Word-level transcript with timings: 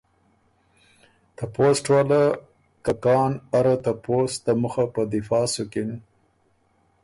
که 1.37 1.45
ته 1.45 1.45
پوسټ 1.55 1.85
واله 1.91 2.23
که 2.83 2.93
کان 3.03 3.31
اره 3.57 3.75
ته 3.83 3.91
پوسټ 4.03 4.37
ته 4.45 4.51
مُخه 4.63 4.85
په 4.93 5.01
دفاع 5.13 5.45
سُکِن 5.53 5.89